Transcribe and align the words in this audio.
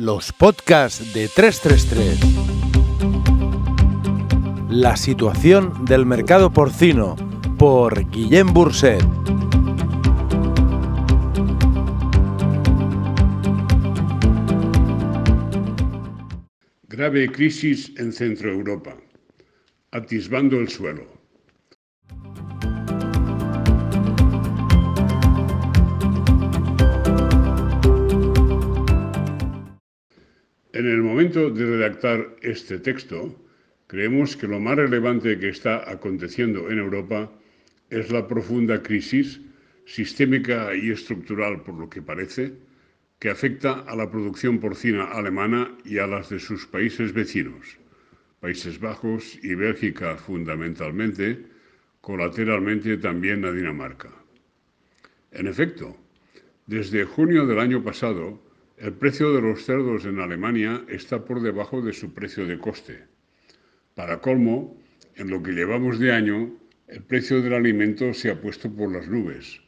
Los 0.00 0.32
podcasts 0.32 1.12
de 1.12 1.26
333. 1.26 2.20
La 4.70 4.96
situación 4.96 5.84
del 5.86 6.06
mercado 6.06 6.52
porcino 6.52 7.16
por 7.58 8.08
Guillem 8.08 8.52
Burset. 8.52 9.02
Grave 16.86 17.32
crisis 17.32 17.92
en 17.96 18.12
Centro 18.12 18.52
Europa. 18.52 18.96
Atisbando 19.90 20.58
el 20.58 20.68
suelo. 20.68 21.17
En 30.78 30.86
el 30.86 31.02
momento 31.02 31.50
de 31.50 31.66
redactar 31.66 32.36
este 32.40 32.78
texto, 32.78 33.34
creemos 33.88 34.36
que 34.36 34.46
lo 34.46 34.60
más 34.60 34.76
relevante 34.76 35.36
que 35.36 35.48
está 35.48 35.90
aconteciendo 35.90 36.70
en 36.70 36.78
Europa 36.78 37.32
es 37.90 38.12
la 38.12 38.28
profunda 38.28 38.80
crisis 38.80 39.40
sistémica 39.86 40.72
y 40.76 40.92
estructural, 40.92 41.62
por 41.64 41.74
lo 41.74 41.90
que 41.90 42.00
parece, 42.00 42.52
que 43.18 43.28
afecta 43.28 43.80
a 43.88 43.96
la 43.96 44.08
producción 44.08 44.60
porcina 44.60 45.06
alemana 45.06 45.76
y 45.84 45.98
a 45.98 46.06
las 46.06 46.28
de 46.28 46.38
sus 46.38 46.64
países 46.64 47.12
vecinos, 47.12 47.76
Países 48.38 48.78
Bajos 48.78 49.36
y 49.42 49.56
Bélgica 49.56 50.16
fundamentalmente, 50.16 51.44
colateralmente 52.00 52.98
también 52.98 53.44
a 53.44 53.50
Dinamarca. 53.50 54.10
En 55.32 55.48
efecto, 55.48 55.96
desde 56.68 57.02
junio 57.02 57.48
del 57.48 57.58
año 57.58 57.82
pasado, 57.82 58.46
el 58.80 58.92
precio 58.92 59.32
de 59.32 59.42
los 59.42 59.64
cerdos 59.64 60.04
en 60.04 60.20
Alemania 60.20 60.84
está 60.88 61.24
por 61.24 61.42
debajo 61.42 61.82
de 61.82 61.92
su 61.92 62.14
precio 62.14 62.46
de 62.46 62.58
coste. 62.58 63.02
Para 63.96 64.20
colmo, 64.20 64.76
en 65.16 65.30
lo 65.30 65.42
que 65.42 65.50
llevamos 65.50 65.98
de 65.98 66.12
año, 66.12 66.54
el 66.86 67.02
precio 67.02 67.42
del 67.42 67.54
alimento 67.54 68.14
se 68.14 68.30
ha 68.30 68.40
puesto 68.40 68.70
por 68.70 68.92
las 68.92 69.08
nubes. 69.08 69.60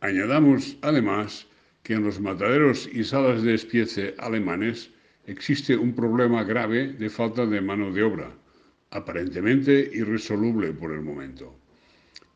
Añadamos, 0.00 0.76
además, 0.82 1.46
que 1.84 1.94
en 1.94 2.02
los 2.02 2.20
mataderos 2.20 2.88
y 2.92 3.04
salas 3.04 3.44
de 3.44 3.54
espiece 3.54 4.16
alemanes 4.18 4.90
existe 5.26 5.76
un 5.76 5.94
problema 5.94 6.42
grave 6.42 6.94
de 6.94 7.08
falta 7.08 7.46
de 7.46 7.60
mano 7.60 7.92
de 7.92 8.02
obra, 8.02 8.34
aparentemente 8.90 9.88
irresoluble 9.92 10.72
por 10.72 10.90
el 10.90 11.02
momento. 11.02 11.56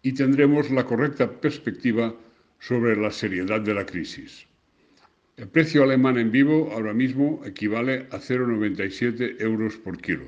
Y 0.02 0.12
tendremos 0.12 0.70
la 0.70 0.86
correcta 0.86 1.28
perspectiva 1.40 2.14
sobre 2.60 2.94
la 2.94 3.10
seriedad 3.10 3.60
de 3.60 3.74
la 3.74 3.84
crisis. 3.84 4.46
El 5.40 5.48
precio 5.48 5.82
alemán 5.82 6.18
en 6.18 6.30
vivo 6.30 6.70
ahora 6.70 6.92
mismo 6.92 7.40
equivale 7.46 8.06
a 8.10 8.18
0,97 8.18 9.40
euros 9.40 9.78
por 9.78 9.96
kilo. 9.96 10.26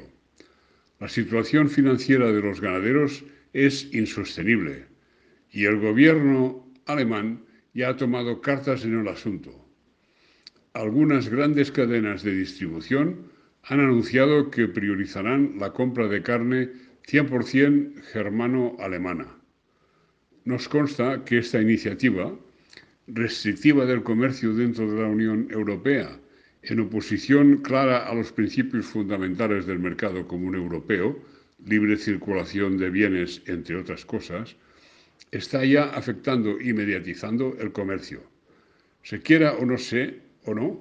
La 1.01 1.09
situación 1.11 1.69
financiera 1.69 2.33
de 2.33 2.41
los 2.41 2.63
ganaderos 2.63 3.23
es 3.53 3.93
insostenible 3.93 4.87
y 5.51 5.67
el 5.67 5.79
gobierno 5.81 6.67
alemán 6.87 7.45
ya 7.75 7.91
ha 7.91 7.97
tomado 7.99 8.41
cartas 8.41 8.87
en 8.87 8.99
el 8.99 9.07
asunto. 9.07 9.53
Algunas 10.73 11.29
grandes 11.29 11.71
cadenas 11.71 12.23
de 12.23 12.35
distribución 12.35 13.31
han 13.65 13.81
anunciado 13.81 14.51
que 14.51 14.67
priorizarán 14.67 15.59
la 15.59 15.75
compra 15.75 16.09
de 16.09 16.23
carne 16.23 16.71
100% 17.07 18.03
germano-alemana. 18.15 19.27
Nos 20.47 20.71
consta 20.71 21.23
que 21.27 21.37
esta 21.37 21.61
iniciativa 21.61 22.35
restrictiva 23.06 23.84
del 23.84 24.03
comercio 24.03 24.55
dentro 24.55 24.91
de 24.91 25.03
la 25.03 25.08
Unión 25.08 25.48
Europea, 25.50 26.19
en 26.62 26.81
oposición 26.81 27.56
clara 27.58 28.06
a 28.06 28.14
los 28.14 28.33
principios 28.33 28.86
fundamentales 28.86 29.67
del 29.67 29.81
mercado 29.81 30.27
común 30.28 30.55
europeo, 30.55 31.19
libre 31.67 31.97
circulación 31.97 32.78
de 32.78 32.91
bienes, 32.91 33.42
entre 33.47 33.77
otras 33.77 34.05
cosas, 34.05 34.57
está 35.30 35.64
ya 35.64 35.85
afectando 35.91 36.61
y 36.61 36.73
mediatizando 36.73 37.57
el 37.58 37.73
comercio. 37.73 38.23
Se 39.02 39.20
quiera 39.20 39.55
o 39.55 39.67
no 39.67 39.79
sé, 39.79 40.20
o 40.45 40.55
no, 40.55 40.80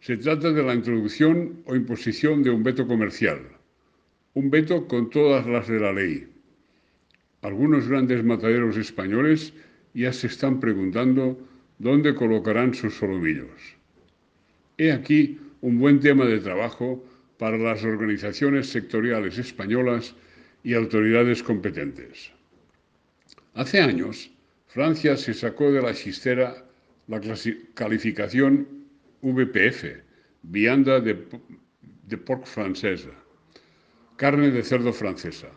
se 0.00 0.16
trata 0.16 0.50
de 0.50 0.62
la 0.62 0.74
introducción 0.74 1.62
o 1.66 1.76
imposición 1.76 2.42
de 2.42 2.50
un 2.50 2.62
veto 2.62 2.86
comercial, 2.86 3.40
un 4.34 4.50
veto 4.50 4.88
con 4.88 5.10
todas 5.10 5.46
las 5.46 5.68
de 5.68 5.78
la 5.78 5.92
ley. 5.92 6.26
Algunos 7.42 7.88
grandes 7.88 8.24
mataderos 8.24 8.76
españoles 8.76 9.52
ya 9.94 10.12
se 10.12 10.26
están 10.26 10.60
preguntando 10.60 11.38
dónde 11.78 12.14
colocarán 12.14 12.74
sus 12.74 12.94
solomillos. 12.94 13.76
He 14.78 14.92
aquí 14.92 15.38
un 15.60 15.78
buen 15.78 16.00
tema 16.00 16.24
de 16.24 16.38
trabajo 16.40 17.04
para 17.38 17.58
las 17.58 17.84
organizaciones 17.84 18.68
sectoriales 18.68 19.38
españolas 19.38 20.14
y 20.62 20.74
autoridades 20.74 21.42
competentes. 21.42 22.32
Hace 23.54 23.80
años, 23.80 24.30
Francia 24.68 25.16
se 25.16 25.34
sacó 25.34 25.72
de 25.72 25.82
la 25.82 25.94
chistera 25.94 26.64
la 27.08 27.20
calificación 27.74 28.68
VPF, 29.22 29.84
vianda 30.42 31.00
de, 31.00 31.26
de 32.06 32.16
porc 32.16 32.46
francesa, 32.46 33.10
carne 34.16 34.50
de 34.50 34.62
cerdo 34.62 34.92
francesa, 34.92 35.48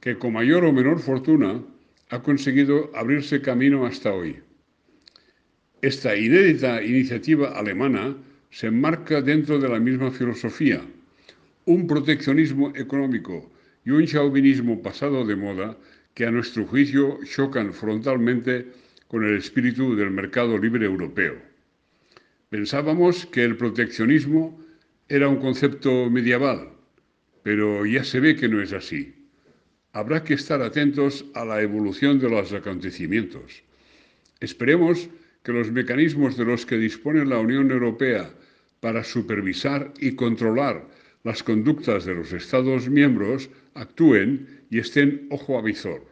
que 0.00 0.18
con 0.18 0.32
mayor 0.32 0.64
o 0.64 0.72
menor 0.72 0.98
fortuna 0.98 1.62
ha 2.10 2.22
conseguido 2.22 2.90
abrirse 2.94 3.40
camino 3.40 3.84
hasta 3.84 4.12
hoy. 4.12 4.38
Esta 5.82 6.16
inédita 6.16 6.82
iniciativa 6.82 7.58
alemana 7.58 8.16
se 8.50 8.68
enmarca 8.68 9.20
dentro 9.20 9.58
de 9.58 9.68
la 9.68 9.80
misma 9.80 10.10
filosofía, 10.10 10.80
un 11.64 11.86
proteccionismo 11.86 12.72
económico 12.76 13.52
y 13.84 13.90
un 13.90 14.06
chauvinismo 14.06 14.82
pasado 14.82 15.24
de 15.24 15.36
moda 15.36 15.76
que 16.14 16.26
a 16.26 16.30
nuestro 16.30 16.64
juicio 16.66 17.18
chocan 17.24 17.72
frontalmente 17.72 18.66
con 19.08 19.24
el 19.24 19.36
espíritu 19.36 19.94
del 19.96 20.10
mercado 20.10 20.56
libre 20.58 20.86
europeo. 20.86 21.34
Pensábamos 22.48 23.26
que 23.26 23.42
el 23.44 23.56
proteccionismo 23.56 24.64
era 25.08 25.28
un 25.28 25.36
concepto 25.36 26.08
medieval, 26.08 26.70
pero 27.42 27.84
ya 27.84 28.02
se 28.02 28.20
ve 28.20 28.36
que 28.36 28.48
no 28.48 28.62
es 28.62 28.72
así 28.72 29.25
habrá 29.96 30.22
que 30.22 30.34
estar 30.34 30.60
atentos 30.60 31.24
a 31.32 31.42
la 31.42 31.62
evolución 31.62 32.20
de 32.20 32.28
los 32.28 32.52
acontecimientos. 32.52 33.64
Esperemos 34.40 35.08
que 35.42 35.56
los 35.56 35.72
mecanismos 35.72 36.36
de 36.36 36.44
los 36.44 36.66
que 36.66 36.76
dispone 36.76 37.24
la 37.24 37.38
Unión 37.38 37.70
Europea 37.70 38.28
para 38.80 39.02
supervisar 39.02 39.94
y 39.98 40.12
controlar 40.12 40.84
las 41.24 41.42
conductas 41.42 42.04
de 42.04 42.12
los 42.12 42.30
Estados 42.34 42.90
miembros 42.90 43.48
actúen 43.72 44.66
y 44.68 44.80
estén 44.80 45.28
ojo 45.30 45.58
a 45.58 45.62
visor. 45.62 46.04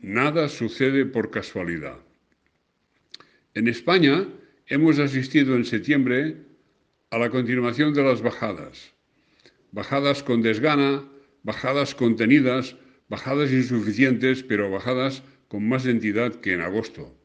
Nada 0.00 0.48
sucede 0.48 1.04
por 1.04 1.30
casualidad. 1.30 2.00
En 3.52 3.68
España 3.68 4.26
hemos 4.66 4.98
asistido 4.98 5.56
en 5.56 5.66
septiembre 5.66 6.38
a 7.10 7.18
la 7.18 7.28
continuación 7.28 7.92
de 7.92 8.02
las 8.02 8.22
bajadas. 8.22 8.94
Bajadas 9.72 10.22
con 10.22 10.40
desgana, 10.40 11.04
bajadas 11.42 11.94
contenidas, 11.94 12.76
bajadas 13.08 13.52
insuficientes, 13.52 14.42
pero 14.42 14.70
bajadas 14.70 15.22
con 15.48 15.68
más 15.68 15.86
entidad 15.86 16.34
que 16.36 16.52
en 16.52 16.60
agosto. 16.60 17.16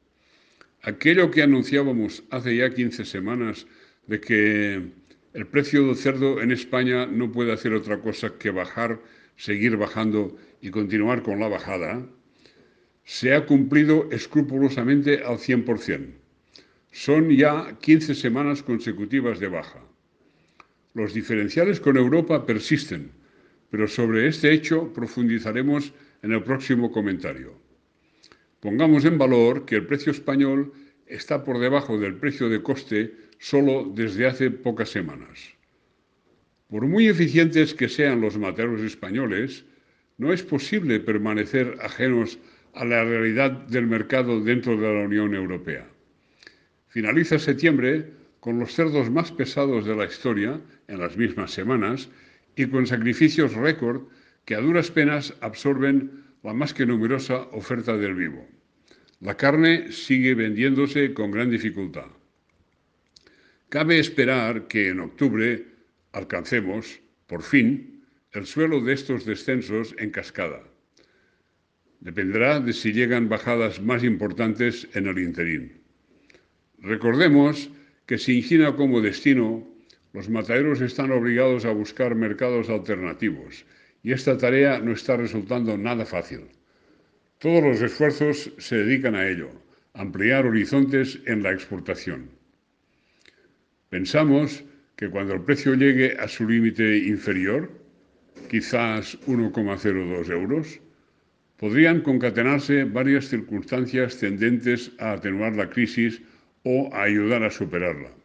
Aquello 0.81 1.31
que 1.31 1.41
anunciábamos 1.41 2.23
hace 2.29 2.55
ya 2.55 2.69
15 2.69 3.05
semanas 3.05 3.67
de 4.07 4.21
que 4.21 4.91
el 5.33 5.47
precio 5.47 5.85
del 5.85 5.95
cerdo 5.95 6.41
en 6.41 6.51
España 6.51 7.05
no 7.05 7.31
puede 7.31 7.51
hacer 7.51 7.73
otra 7.73 7.99
cosa 7.99 8.37
que 8.39 8.49
bajar, 8.49 8.99
seguir 9.35 9.77
bajando 9.77 10.35
y 10.61 10.69
continuar 10.69 11.21
con 11.23 11.39
la 11.39 11.47
bajada, 11.47 12.05
se 13.03 13.33
ha 13.33 13.45
cumplido 13.45 14.07
escrupulosamente 14.11 15.23
al 15.23 15.37
100%. 15.37 16.13
Son 16.91 17.29
ya 17.29 17.77
15 17.81 18.15
semanas 18.15 18.63
consecutivas 18.63 19.39
de 19.39 19.47
baja. 19.47 19.79
Los 20.93 21.13
diferenciales 21.13 21.79
con 21.79 21.97
Europa 21.97 22.45
persisten 22.45 23.11
pero 23.69 23.87
sobre 23.87 24.27
este 24.27 24.51
hecho 24.51 24.91
profundizaremos 24.93 25.93
en 26.21 26.33
el 26.33 26.43
próximo 26.43 26.91
comentario. 26.91 27.53
Pongamos 28.59 29.05
en 29.05 29.17
valor 29.17 29.65
que 29.65 29.75
el 29.75 29.85
precio 29.85 30.11
español 30.11 30.73
está 31.07 31.43
por 31.43 31.59
debajo 31.59 31.97
del 31.97 32.15
precio 32.15 32.49
de 32.49 32.61
coste 32.61 33.15
solo 33.39 33.89
desde 33.93 34.27
hace 34.27 34.51
pocas 34.51 34.89
semanas. 34.89 35.53
Por 36.67 36.85
muy 36.85 37.07
eficientes 37.07 37.73
que 37.73 37.89
sean 37.89 38.21
los 38.21 38.37
materos 38.37 38.81
españoles, 38.81 39.65
no 40.17 40.33
es 40.33 40.43
posible 40.43 40.99
permanecer 40.99 41.77
ajenos 41.81 42.37
a 42.73 42.85
la 42.85 43.03
realidad 43.03 43.51
del 43.51 43.87
mercado 43.87 44.41
dentro 44.41 44.77
de 44.77 44.93
la 44.93 45.05
Unión 45.05 45.33
Europea. 45.33 45.87
Finaliza 46.89 47.39
septiembre 47.39 48.13
con 48.39 48.59
los 48.59 48.73
cerdos 48.73 49.09
más 49.09 49.31
pesados 49.31 49.85
de 49.85 49.95
la 49.95 50.05
historia 50.05 50.61
en 50.87 50.99
las 50.99 51.17
mismas 51.17 51.51
semanas 51.51 52.09
y 52.59 52.67
con 52.67 52.85
sacrificios 52.85 53.53
récord 53.53 54.01
que 54.43 54.53
a 54.53 54.59
duras 54.59 54.91
penas 54.91 55.33
absorben 55.39 56.25
la 56.43 56.53
más 56.53 56.73
que 56.73 56.85
numerosa 56.85 57.47
oferta 57.55 57.95
del 57.95 58.15
vivo. 58.15 58.45
La 59.21 59.37
carne 59.37 59.93
sigue 59.93 60.35
vendiéndose 60.35 61.13
con 61.13 61.31
gran 61.31 61.49
dificultad. 61.49 62.11
Cabe 63.69 63.99
esperar 63.99 64.67
que 64.67 64.89
en 64.89 64.99
octubre 64.99 65.67
alcancemos, 66.11 66.99
por 67.27 67.43
fin, 67.43 68.03
el 68.33 68.45
suelo 68.45 68.81
de 68.81 68.91
estos 68.91 69.23
descensos 69.23 69.95
en 69.97 70.11
cascada. 70.11 70.61
Dependerá 72.01 72.59
de 72.59 72.73
si 72.73 72.91
llegan 72.91 73.29
bajadas 73.29 73.81
más 73.81 74.03
importantes 74.03 74.85
en 74.95 75.07
el 75.07 75.17
interín. 75.19 75.79
Recordemos 76.79 77.69
que 78.05 78.17
sin 78.17 78.43
China 78.43 78.75
como 78.75 78.99
destino, 78.99 79.65
los 80.13 80.29
mataderos 80.29 80.81
están 80.81 81.11
obligados 81.11 81.65
a 81.65 81.71
buscar 81.71 82.15
mercados 82.15 82.69
alternativos 82.69 83.65
y 84.03 84.11
esta 84.11 84.37
tarea 84.37 84.79
no 84.79 84.91
está 84.91 85.17
resultando 85.17 85.77
nada 85.77 86.05
fácil. 86.05 86.47
Todos 87.37 87.63
los 87.63 87.81
esfuerzos 87.81 88.51
se 88.57 88.77
dedican 88.77 89.15
a 89.15 89.27
ello, 89.27 89.49
ampliar 89.93 90.45
horizontes 90.45 91.19
en 91.25 91.43
la 91.43 91.51
exportación. 91.51 92.29
Pensamos 93.89 94.63
que 94.95 95.09
cuando 95.09 95.33
el 95.33 95.41
precio 95.41 95.73
llegue 95.75 96.17
a 96.19 96.27
su 96.27 96.47
límite 96.47 96.97
inferior, 96.97 97.71
quizás 98.49 99.17
1,02 99.27 100.29
euros, 100.29 100.79
podrían 101.57 102.01
concatenarse 102.01 102.83
varias 102.83 103.27
circunstancias 103.27 104.17
tendentes 104.17 104.91
a 104.99 105.13
atenuar 105.13 105.55
la 105.55 105.69
crisis 105.69 106.21
o 106.63 106.89
a 106.93 107.03
ayudar 107.03 107.43
a 107.43 107.51
superarla. 107.51 108.18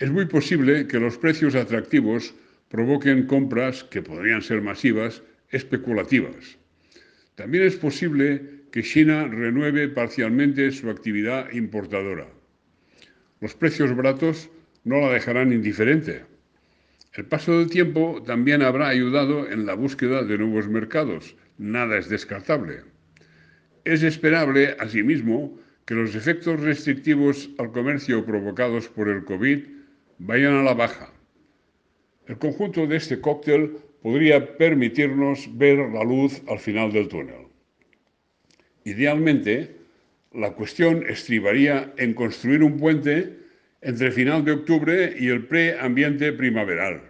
Es 0.00 0.10
muy 0.10 0.24
posible 0.24 0.86
que 0.86 0.98
los 0.98 1.18
precios 1.18 1.54
atractivos 1.54 2.34
provoquen 2.70 3.26
compras 3.26 3.84
que 3.84 4.00
podrían 4.00 4.40
ser 4.40 4.62
masivas, 4.62 5.22
especulativas. 5.50 6.56
También 7.34 7.64
es 7.64 7.76
posible 7.76 8.62
que 8.72 8.82
China 8.82 9.28
renueve 9.28 9.90
parcialmente 9.90 10.70
su 10.70 10.88
actividad 10.88 11.52
importadora. 11.52 12.26
Los 13.42 13.54
precios 13.54 13.94
baratos 13.94 14.48
no 14.84 15.00
la 15.00 15.12
dejarán 15.12 15.52
indiferente. 15.52 16.24
El 17.12 17.26
paso 17.26 17.58
del 17.58 17.68
tiempo 17.68 18.22
también 18.24 18.62
habrá 18.62 18.88
ayudado 18.88 19.50
en 19.50 19.66
la 19.66 19.74
búsqueda 19.74 20.22
de 20.24 20.38
nuevos 20.38 20.66
mercados. 20.66 21.36
Nada 21.58 21.98
es 21.98 22.08
descartable. 22.08 22.84
Es 23.84 24.02
esperable, 24.02 24.76
asimismo, 24.78 25.60
que 25.84 25.94
los 25.94 26.14
efectos 26.14 26.58
restrictivos 26.60 27.50
al 27.58 27.70
comercio 27.70 28.24
provocados 28.24 28.88
por 28.88 29.10
el 29.10 29.24
COVID 29.24 29.79
vayan 30.20 30.54
a 30.54 30.62
la 30.62 30.74
baja. 30.74 31.12
El 32.26 32.38
conjunto 32.38 32.86
de 32.86 32.96
este 32.96 33.20
cóctel 33.20 33.78
podría 34.02 34.56
permitirnos 34.56 35.48
ver 35.56 35.78
la 35.78 36.04
luz 36.04 36.42
al 36.46 36.58
final 36.58 36.92
del 36.92 37.08
túnel. 37.08 37.46
Idealmente, 38.84 39.76
la 40.32 40.52
cuestión 40.52 41.04
estribaría 41.08 41.92
en 41.96 42.14
construir 42.14 42.62
un 42.62 42.76
puente 42.76 43.38
entre 43.80 44.12
final 44.12 44.44
de 44.44 44.52
octubre 44.52 45.14
y 45.18 45.28
el 45.28 45.46
preambiente 45.46 46.32
primaveral. 46.32 47.02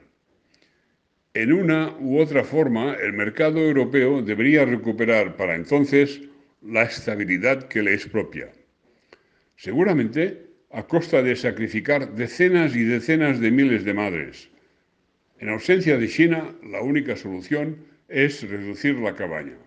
En 1.35 1.53
una 1.53 1.97
u 1.99 2.19
otra 2.19 2.45
forma, 2.45 2.95
el 2.95 3.13
mercado 3.13 3.61
europeo 3.61 4.23
debería 4.23 4.65
recuperar 4.65 5.37
para 5.37 5.55
entonces 5.55 6.21
la 6.63 6.83
estabilidad 6.83 7.69
que 7.69 7.83
le 7.83 7.95
es 7.95 8.07
propia. 8.07 8.51
Seguramente 9.57 10.50
a 10.71 10.87
costa 10.87 11.23
de 11.23 11.35
sacrificar 11.35 12.15
decenas 12.15 12.77
y 12.77 12.85
decenas 12.85 13.41
de 13.41 13.51
miles 13.51 13.85
de 13.85 13.95
madres. 13.95 14.51
En 15.39 15.49
ausencia 15.49 15.99
de 15.99 16.09
China, 16.09 16.55
la 16.63 16.81
única 16.83 17.17
solución 17.17 17.85
es 18.09 18.49
reducir 18.49 18.97
la 18.99 19.15
cabaña. 19.15 19.59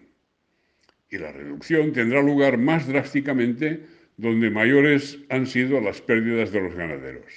Y 1.09 1.17
la 1.17 1.31
reducción 1.31 1.91
tendrá 1.93 2.21
lugar 2.21 2.57
más 2.57 2.87
drásticamente 2.87 3.81
donde 4.17 4.49
mayores 4.49 5.19
han 5.29 5.45
sido 5.45 5.81
las 5.81 6.01
pérdidas 6.01 6.51
de 6.51 6.61
los 6.61 6.75
ganaderos. 6.75 7.33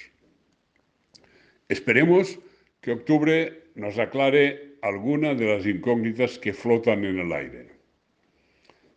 Esperemos 1.67 2.39
que 2.81 2.91
octubre 2.91 3.63
nos 3.75 3.97
aclare 3.99 4.77
alguna 4.81 5.33
de 5.33 5.45
las 5.45 5.65
incógnitas 5.65 6.39
que 6.39 6.53
flotan 6.53 7.03
en 7.03 7.19
el 7.19 7.33
aire. 7.33 7.67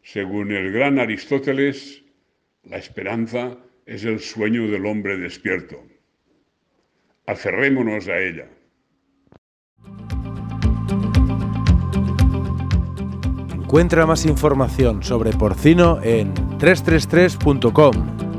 Según 0.02 0.52
el 0.52 0.70
gran 0.72 0.98
Aristóteles, 0.98 2.02
la 2.64 2.76
esperanza 2.76 3.58
es 3.86 4.04
el 4.04 4.20
sueño 4.20 4.68
del 4.68 4.86
hombre 4.86 5.18
despierto. 5.18 5.76
Aferrémonos 7.26 8.08
a 8.08 8.18
ella. 8.18 8.48
Encuentra 13.54 14.04
más 14.04 14.26
información 14.26 15.02
sobre 15.02 15.32
porcino 15.32 16.00
en 16.02 16.34
333.com. 16.58 18.29